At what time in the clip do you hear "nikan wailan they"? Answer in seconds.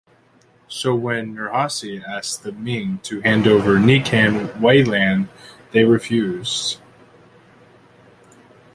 3.77-5.83